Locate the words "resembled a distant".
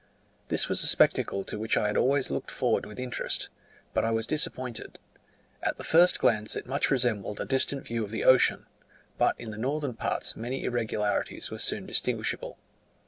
6.89-7.85